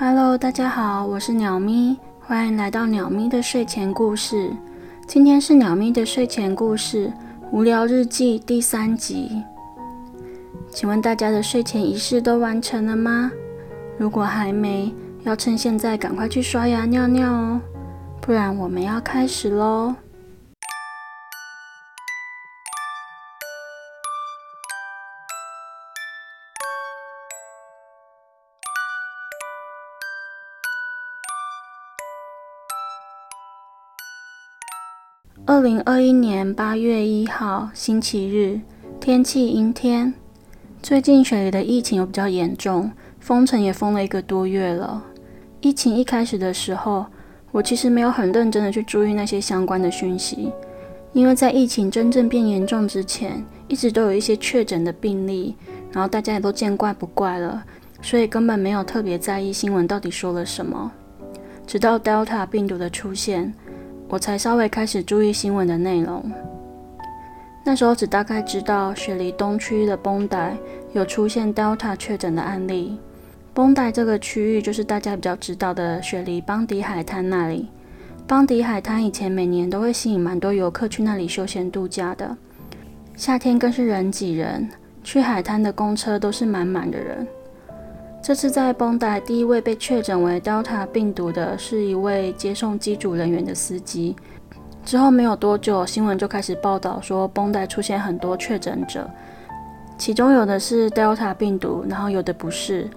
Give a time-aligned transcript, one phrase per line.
[0.00, 4.48] Hello，大家好，我是鸟咪，欢迎来到鸟咪的睡前故事。
[5.08, 7.08] 今天是鸟咪的睡前故事
[7.50, 9.42] 《无聊日记》第三集。
[10.70, 13.32] 请问大家的睡前仪式都完成了吗？
[13.98, 17.60] 如果还没，要趁现在赶快去刷牙尿尿哦，
[18.20, 19.92] 不然我们要开始喽。
[35.46, 38.60] 二零二一年八月一号，星期日，
[39.00, 40.12] 天气阴天。
[40.82, 45.04] 最近雪梨的疫情又比较严重，封城也封了一个多月了。
[45.60, 47.06] 疫情一开始的时候，
[47.50, 50.52] 我其实没有很认真的去注意那些相关的讯息，
[51.12, 55.56] 因为在疫情真正变严重之前，一直都有一些确诊的病例，
[55.92, 57.64] 然后大家也都见怪不怪了，
[58.02, 60.92] 所以根本没有特别在意新闻到底说了什么。
[61.66, 63.52] 直到 Delta 病毒的出现。
[64.08, 66.24] 我才稍微开始注意新闻的内容。
[67.64, 70.56] 那时候只大概知道雪梨东区的绷带
[70.92, 72.98] 有出现 Delta 确诊的案例。
[73.52, 77.68] 绷带这个区域就是大家比较知道的雪梨邦迪海滩那里。
[78.26, 82.36] 邦迪海滩以前每年都会吸引蛮多游客去那里休闲度假的，
[83.16, 84.68] 夏天更是人挤人，
[85.02, 87.26] 去海滩的公车都是满满的人。
[88.22, 94.14] 这次在绷带第一位被确诊为 Delta 病毒的是一位接送机组人员的司机。
[94.84, 99.08] 之后没有多久，新闻就开始报道说绷带出现很多确诊者，
[99.96, 102.88] 其中有的是 Delta 病毒，然后有的不是。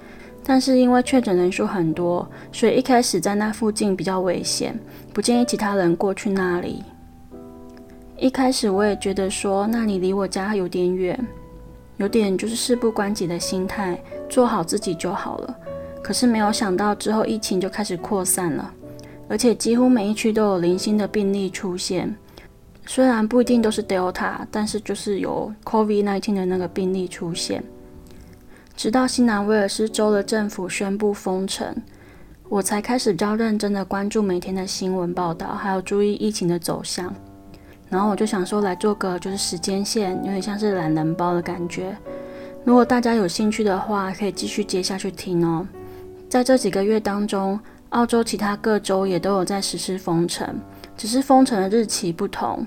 [0.44, 4.78] 但是因为确诊人数很多，所以一开始在那附近比较危险，
[5.14, 6.84] 不建议其他人过去那里。
[8.18, 11.18] 一开始我也觉得说那里离我家有点远。
[12.02, 15.56] 有点就是事不关己的心态，做好自己就好了。
[16.02, 18.74] 可是没有想到之后疫情就开始扩散了，
[19.30, 22.16] 而且几乎每一区都有零星的病例出现。
[22.88, 27.64] 虽然不一定都是 Delta，但是就是有 COVID-19 的那个病例出现。
[28.76, 31.76] 直到新南威尔士州的政府宣布封城，
[32.50, 37.14] 我才开始较认真的关注每天的新闻报道，还有注意疫情的走向。
[37.92, 41.96] 然后我就想说来做个就是时间线，有点像是懒人包的感觉。
[42.64, 45.68] 如果大家有兴趣的话，可以继续接下去听哦。
[46.30, 47.60] 在这几个月当中，
[47.90, 50.56] 澳洲其他各州也都有在实施封城，
[50.96, 52.66] 只是封城的日期不同，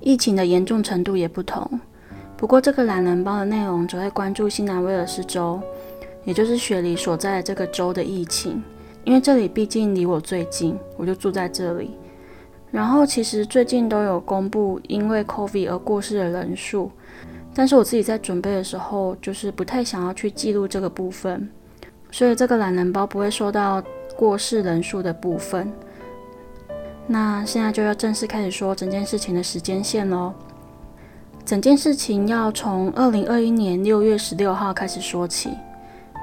[0.00, 1.80] 疫情的严重程度也不同。
[2.36, 5.58] 不过这个懒人包的内容只会关注新南威尔士州，
[6.24, 8.62] 也就是雪梨所在的这个州的疫情，
[9.04, 11.92] 因为这里毕竟离我最近，我就住在这里。
[12.70, 16.90] 然后其实最近都有公布因为 COVID 而过世的人数，
[17.52, 21.48] 但是我自己在准备的时候，就是不太想要去记录这个部分，
[22.12, 23.82] 所以这个懒人包不会说到
[24.16, 25.72] 过世人数的部分。
[27.08, 30.32] 那现在就要正式开始说整件事情的时间线喽。
[31.44, 35.50] 整件事情要从二零二一年六月十六号开始说起，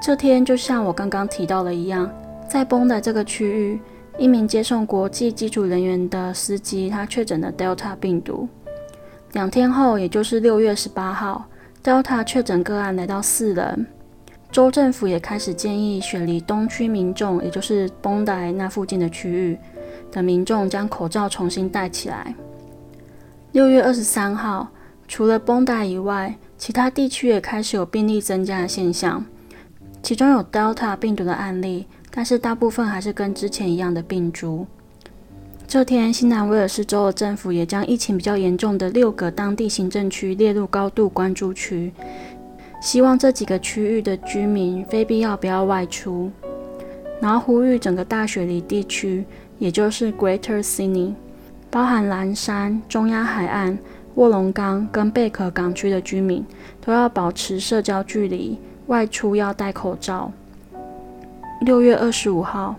[0.02, 2.09] 这天就像我刚刚提到的一样，
[2.47, 3.81] 在崩的这个区域。
[4.17, 8.50] 一名接送国际机组人员的司机，他确诊了 Delta 病毒。
[9.33, 11.45] 两天后，也就是六月十八号
[11.83, 13.85] ，Delta 确诊个案来到四人。
[14.51, 19.55] 州政府也开始建议雪梨东区民众，也就是绷带那附近的区域
[20.11, 22.34] 的民众，将口罩重新戴起来。
[23.51, 24.69] 六月二十三号，
[25.07, 29.23] 除了绷带以外，其他地区也开始有病例增加的现象，
[30.01, 31.85] 其中有 Delta 病毒的案例。
[32.17, 34.66] 但是大部分还是跟之前一样的病株。
[35.67, 41.91] 这天，新南威尔士州的政府也将疫情比较严重的六个当地行政区列入高度关注区，
[42.81, 46.31] 希望这几个区域的居民非必要不要外出，
[47.22, 49.23] 然后呼吁整个大雪梨地区，
[49.59, 51.13] 也就是 Greater Sydney，
[51.69, 53.78] 包含蓝山、中央海岸、
[54.16, 56.44] 卧龙岗跟贝壳港区的居民，
[56.81, 58.57] 都要保持社交距离，
[58.88, 60.31] 外出要戴口罩。
[61.67, 62.73] 六月二十五号，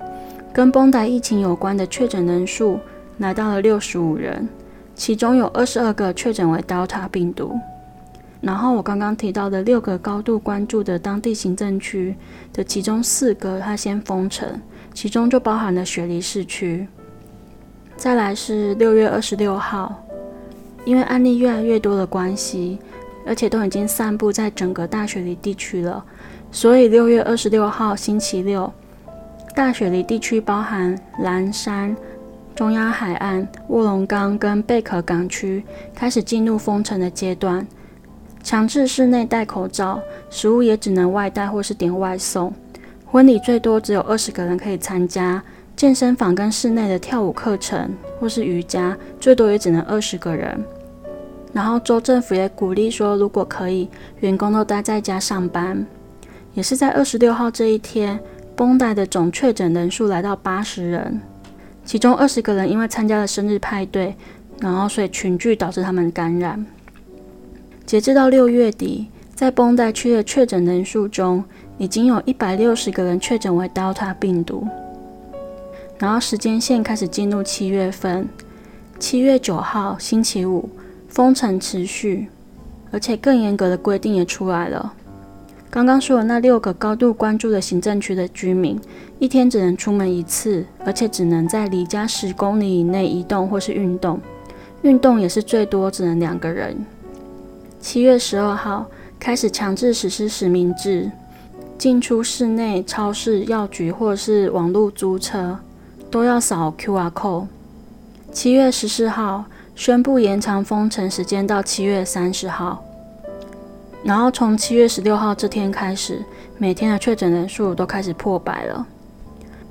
[0.51, 2.81] 跟绷带疫情有关的确诊人数
[3.19, 4.49] 来到了六十五人，
[4.95, 7.55] 其中有二十二个确诊为 Delta 病毒。
[8.41, 12.17] 然后我刚刚提到的六个高度关注的当地行政区
[12.51, 14.59] 的其中四个，它先封城，
[14.95, 16.89] 其中就包含了雪梨市区。
[17.95, 20.03] 再来是六月二十六号，
[20.87, 22.79] 因为案例越来越多的关系，
[23.27, 26.03] 而且都已经散布在整个大雪梨地区了。
[26.51, 28.73] 所以六月二十六号星期六，
[29.59, 31.97] 大雪梨地区包含蓝山、
[32.55, 35.65] 中央海岸、卧龙岗跟贝壳港区
[35.97, 37.67] 开始进入封城的阶段，
[38.41, 40.01] 强制室内戴口罩，
[40.31, 42.55] 食物也只能外带或是点外送。
[43.05, 45.43] 婚礼最多只有二十个人可以参加，
[45.75, 50.65] 健身房跟室内的跳舞课程或是瑜伽最多也只能二十个人。
[51.53, 53.91] 然后州政府也鼓励说，如果可以，
[54.21, 55.85] 员工都待在家上班。
[56.55, 58.19] 也是在二十六号这一天，
[58.59, 61.21] 绷带的总确诊人数来到八十人，
[61.85, 64.17] 其中二十个人因为参加了生日派对，
[64.59, 66.67] 然后所以群聚导致他们感染。
[67.87, 71.45] 截至到六月底，在绷带区的确诊人数中，
[71.77, 74.67] 已经有一百六十个人确诊为 Delta 病毒。
[75.97, 78.29] 然后时间线开始进入七月份，
[78.99, 80.69] 七月九号星期五。
[81.09, 82.29] 封城持续，
[82.91, 84.93] 而且更严格的规定也出来了。
[85.71, 88.81] 刚刚说的那六个高度关注的行政区的居民，
[89.19, 94.21] 一天只能出门一次，而且只能在离家十公里以内移动或是运动。
[94.83, 96.77] 运动也是最多只能两个人。
[97.81, 98.87] 七月十二号
[99.21, 101.11] 开始强制实施实名制，
[101.77, 105.59] 进出室内、超市、药局或是网络租车
[106.11, 107.47] 都要扫 QR code。
[108.33, 109.45] 七月十四号。
[109.79, 112.83] 宣布延长封城时间到七月三十号，
[114.05, 116.23] 然后从七月十六号这天开始，
[116.57, 118.87] 每天的确诊人数都开始破百了。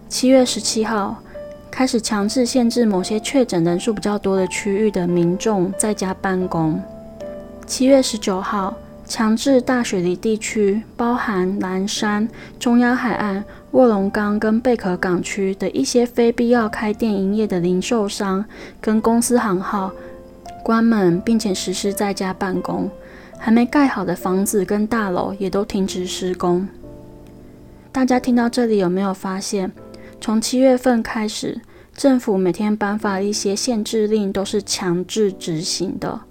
[0.10, 1.16] 七月十七号
[1.70, 6.82] 开始强制限制某些确诊人数比较多的区域的民众在家办公。
[7.66, 8.74] 七月十九号。
[9.10, 12.28] 强制大雪梨地区，包含蓝山、
[12.60, 13.42] 中央海岸、
[13.72, 18.44] 卧龙岗跟贝壳港区的一些非必要开店营业的零售商
[18.82, 19.90] 跟公司行号
[20.62, 22.92] 关门，并且实施在家办公。
[23.40, 26.68] 还没盖好的房子跟大楼也都停止施工。
[27.92, 29.72] 大家听到这里有没有发现，
[30.20, 31.62] 从七月份开始，
[31.96, 36.22] 政府每天颁发一些限制令都是强制执行的。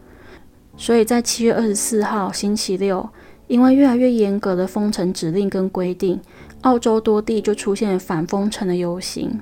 [0.76, 3.08] 所以在七月二十四号星期六，
[3.46, 6.20] 因为越来越严格的封城指令跟规定，
[6.60, 9.40] 澳洲多地就出现反封城的游行，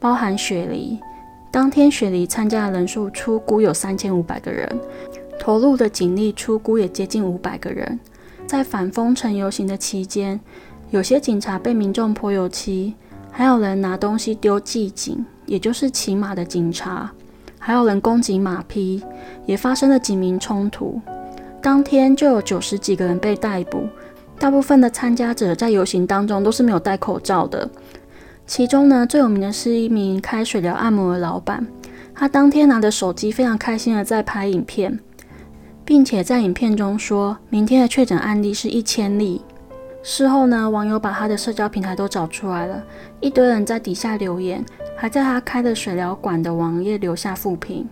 [0.00, 0.98] 包含雪梨。
[1.50, 4.66] 当天雪梨参加的人数出估有三千五百个人，
[5.38, 7.98] 投入的警力出估也接近五百个人。
[8.46, 10.38] 在反封城游行的期间，
[10.90, 12.94] 有些警察被民众泼油漆，
[13.30, 17.10] 还有人拿东西丢骑警，也就是骑马的警察。
[17.58, 19.02] 还有人攻击马匹，
[19.46, 21.00] 也发生了警民冲突。
[21.62, 23.86] 当天就有九十几个人被逮捕，
[24.38, 27.70] 大部分的参加者在游行当中都是没有戴口罩的。
[28.44, 31.64] 其中呢，最有名的是一名开水疗按摩的老板，
[32.12, 34.98] 他当天拿着手机非常开心的在拍影片，
[35.84, 39.42] 并且在影片中说明天的确诊案例是一千例。
[40.02, 42.82] 事后呢，网友把他的社交平台都找出来了，
[43.20, 44.64] 一堆人在底下留言。
[44.96, 47.88] 还在他开的水疗馆的网页留下负评。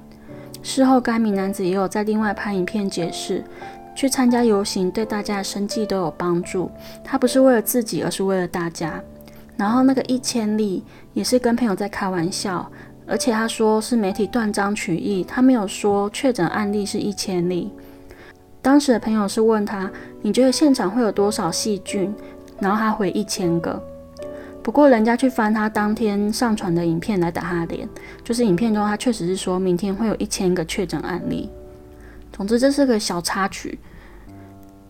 [0.63, 3.43] 事后，该名男子也有在另外拍影片解释，
[3.97, 6.71] 去参加游行对大家的生计都有帮助。
[7.03, 9.03] 他不是为了自己，而是为了大家。
[9.57, 10.85] 然后那个一千例
[11.15, 12.71] 也是跟朋友在开玩笑，
[13.11, 17.73] 而且他说是媒体断章取义，他没有说确诊案例是一千例。
[18.63, 19.91] 当时的朋友是问他，
[20.23, 22.15] 你觉得现场会有多少细菌？
[22.61, 23.83] 然后他回一千个。
[24.63, 27.89] 不过，人家去翻他当天上传的影片来打他脸，
[28.23, 31.51] 就是影片中他确实是说明天会有一千个确诊案例。
[32.33, 33.77] 总之，这是个小插曲。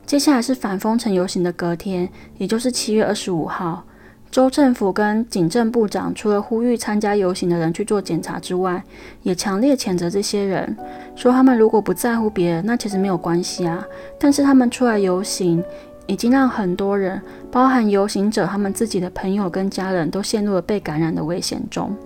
[0.05, 2.06] 接下来是反封城游行的隔天，
[2.37, 3.82] 也就是七月二十五号，
[4.31, 8.82] 州政府跟警政部长除了呼吁参加游行的人去做检查之外，
[9.22, 10.77] 也强烈谴责这些人，
[11.17, 13.84] 说他们如果不在乎别人，那其实没有关系啊。
[14.19, 15.63] 但是他们出来游行。
[16.06, 17.22] 已经让很多人，
[17.53, 21.96] 包含游行者他们自己的朋友跟家人都陷入了被感染的危险中。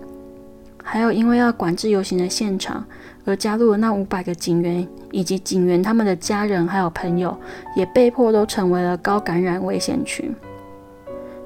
[0.83, 2.85] 还有因为要管制游行的现场，
[3.23, 7.35] 而加入了那五百个警员以及警员他们的家人还有朋友，
[7.75, 10.31] 也被迫都成为了高感染危险群。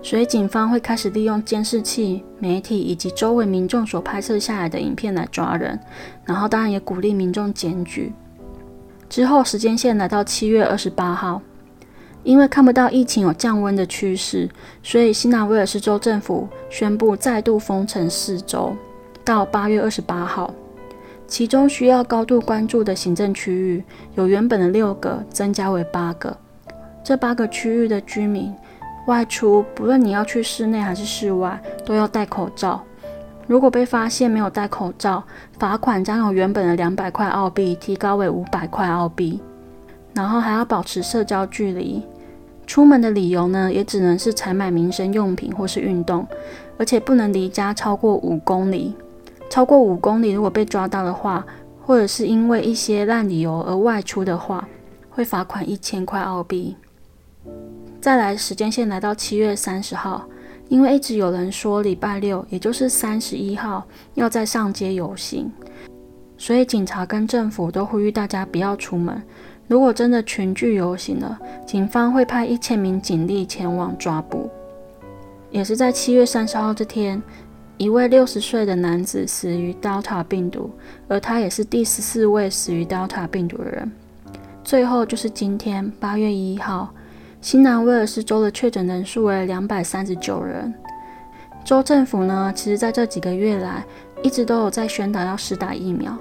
[0.02, 5.80] 所以警方会开始利用监视器、媒体以及周围民众所拍摄下来的影片来抓人，
[6.26, 8.14] 然后当然也鼓励民众检举。
[9.10, 11.42] 之后时间线来到七月二十八号。
[12.22, 14.50] 因为看不到疫情有降温的趋势，
[14.84, 18.76] 所以新南威尔士州政府宣布再度封城四周，
[19.24, 20.54] 到八月二十八号。
[21.28, 23.82] 其中需要高度关注的行政区域
[24.16, 26.36] 有原本的六个增加为八个。
[27.02, 28.54] 这八个区域的居民
[29.08, 32.84] 外出，不论你要去室内还是室外，都要戴口罩。
[33.48, 35.24] 如果被发现没有戴口罩，
[35.58, 39.40] 罚款将由原本的两百块澳币提高为五百块澳币。
[40.14, 42.04] 然后还要保持社交距离，
[42.68, 46.28] 出门的理由呢，也只能是采买民生用品或是运动，
[46.78, 48.96] 而且不能离家超过五公里。
[49.50, 51.44] 超过五公里，如果被抓到的话，
[51.84, 54.68] 或者是因为一些烂理由而外出的话，
[55.10, 56.76] 会罚款一千块澳币。
[58.02, 60.26] 再来，时间线来到七月三十号，
[60.70, 65.52] 因为一直有人说礼拜六，也就是三十一号，要在上街游行，
[66.38, 69.22] 所以警察跟政府都呼吁大家不要出门。
[69.68, 71.38] 如果真的群聚游行了，
[71.68, 74.50] 警方会派一千名警力前往抓捕。
[75.52, 77.22] 也是在七月三十号这天，
[77.76, 80.72] 一位六十岁的男子死于 Delta 病毒，
[81.10, 83.92] 而他也是第十四位死于 Delta 病毒的人。
[84.64, 86.94] 最后就是今天八月一号。
[87.42, 90.74] 新南威尔士州的确诊人数为两百三十九人。
[91.64, 93.86] 州政府呢，其实在这几个月来
[94.22, 96.18] 一直都有在宣导要施打疫苗，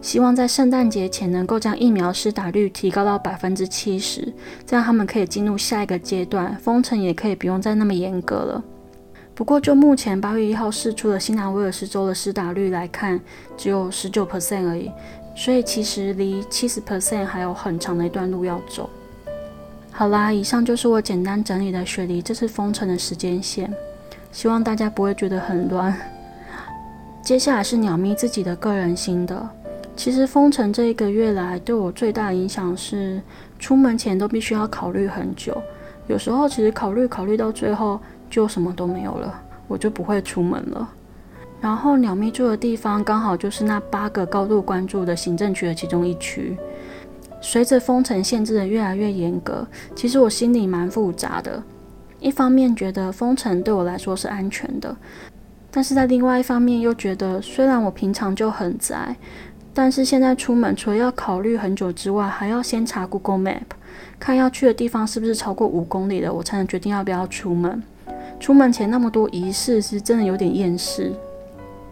[0.00, 4.32] 希望在圣诞节前能够将疫苗施打率提高到百分之七十，
[4.64, 8.64] 这样他们可以进入下一个阶段，封城也可以不用再那么严格了。
[9.34, 13.20] 不过，就目前八月一号试出的新南威尔士州的施打率来看，
[13.58, 14.90] 只有十九 percent 而已，
[15.36, 18.88] 所以其实离七十 percent 还有很长的一段路要走。
[19.94, 23.72] 好啦，以上就是我简单整理的雪梨这次封城的时间线，
[24.32, 25.94] 希望大家不会觉得很乱。
[27.22, 29.48] 接下来是鸟咪自己的个人心得。
[29.94, 33.20] 其实封城这一个月来，对我最大的影响是，
[33.58, 35.56] 出门前都必须要考虑很久。
[36.08, 40.88] 有时候其实考虑考虑到最后就什么都没有了，我就不会出门了。
[41.60, 46.56] 然后鸟咪住的地方刚好就是那八个高度关注的行政区的其中一区。
[47.42, 51.62] 随着封城限制的越来越严格，其实我心里蛮复杂的。
[52.20, 54.96] 一方面觉得封城对我来说是安全的，
[55.72, 59.16] 但是在另外一方面又觉得，虽然我平常就很宅，
[59.74, 63.62] 但是现在出门除了要考虑很久之外，还要先查 Google Map，
[64.20, 67.82] 看要去的地方是不是超过五公里了，我才能决定要不要出门。
[68.38, 71.12] 出门前那么多仪式，是真的有点厌世。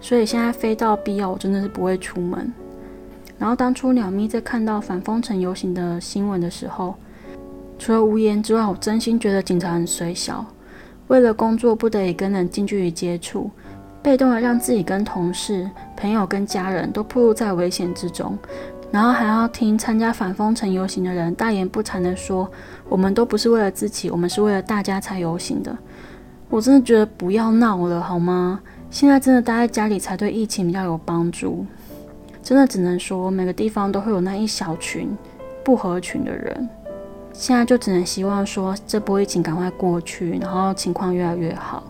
[0.00, 2.52] 所以现在非到必要，我真的是不会出门。
[3.40, 6.94] 然后当初鸟咪在看到反封城游行的新闻的时候，
[7.78, 10.44] 除了无言之外，我真心觉得警察很衰小。
[11.08, 13.50] 为了工作不得已跟人近距离接触，
[14.02, 18.38] 被动的让自己跟同事、朋友跟家人都暴露在危险之中，
[18.90, 22.46] 然后还要听参加反封城游行的人大言不惭的说
[22.90, 25.74] ：“我们都不是为了自己，我们是为了大家才游行的。”
[26.50, 28.60] 我真的觉得不要闹了好吗？
[28.90, 31.64] 现在真的待在家里才对疫情比较有帮助。
[32.42, 35.16] 真的只能说，每个地方都会有那一小群
[35.64, 36.68] 不合群的人。
[37.32, 41.82] 现在就只能希望说，这波疫情赶快过去，然后情况越来越好。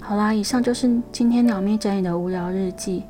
[0.00, 3.04] 好啦，以上就是今天鸟咪整理的无聊日记。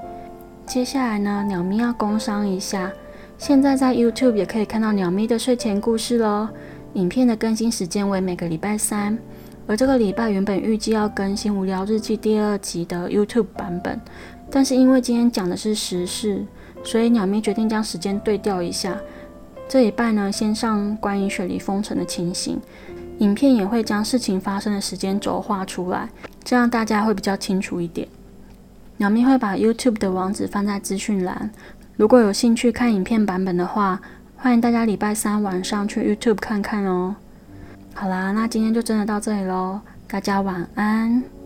[0.66, 2.90] 接下来呢，鸟咪要工商一下，
[3.38, 6.48] 现在在 YouTube 也可以看到鸟咪的睡前故事喽。
[6.94, 9.16] 影片的更新时间为每个礼拜三，
[9.66, 14.00] 而这个礼拜原本预计要更新无聊日记第二集的 YouTube 版本。
[14.50, 16.44] 但是因为今天讲的是时事，
[16.82, 18.96] 所以鸟咪决定将时间对调一下。
[19.68, 22.58] 这一半呢，先上关于雪梨封城的情形，
[23.18, 26.08] 影片也会将事情发生的时间轴画出来，
[26.42, 28.08] 这样大家会比较清楚一点。
[28.96, 31.50] 鸟咪会把 YouTube 的网址放在资讯栏，
[31.96, 34.00] 如果有兴趣看影片版本的话，
[34.36, 37.14] 欢迎大家礼拜三晚上去 YouTube 看看哦。
[37.92, 41.37] 好啦，那今天就真的到这里喽，大家晚安。